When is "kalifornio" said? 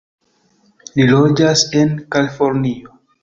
2.17-2.99